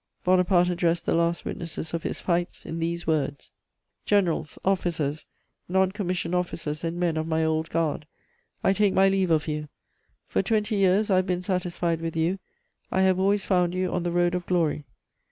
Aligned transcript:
Bonaparte 0.23 0.69
addressed 0.69 1.05
the 1.05 1.13
last 1.13 1.45
witnesses 1.45 1.93
of 1.93 2.01
his 2.01 2.19
fights 2.19 2.65
in 2.65 2.79
these 2.79 3.05
words: 3.05 3.51
"Generals, 4.03 4.57
officers, 4.65 5.27
non 5.69 5.91
commissioned 5.91 6.33
officers 6.33 6.83
and 6.83 6.97
men 6.99 7.17
of 7.17 7.27
my 7.27 7.45
Old 7.45 7.69
Guard, 7.69 8.07
I 8.63 8.73
take 8.73 8.95
my 8.95 9.07
leave 9.07 9.29
of 9.29 9.47
you: 9.47 9.69
for 10.27 10.41
twenty 10.41 10.77
years 10.77 11.11
I 11.11 11.17
have 11.17 11.27
been 11.27 11.43
satisfied 11.43 12.01
with 12.01 12.15
you; 12.17 12.39
I 12.91 13.01
have 13.01 13.19
always 13.19 13.45
found 13.45 13.75
you 13.75 13.91
on 13.91 14.01
the 14.01 14.11
road 14.11 14.33
of 14.33 14.47
glory. 14.47 14.85